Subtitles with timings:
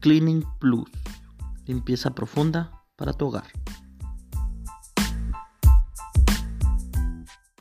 [0.00, 0.88] Cleaning Plus.
[1.66, 3.44] Limpieza profunda para tu hogar.